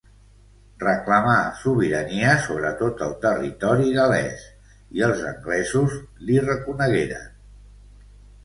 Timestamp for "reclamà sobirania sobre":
0.83-2.71